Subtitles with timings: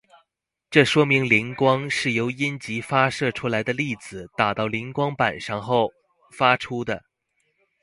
[0.71, 5.91] 这说明磷光是由阴极发射出来的粒子打到磷光板上后
[6.35, 7.03] 发出的。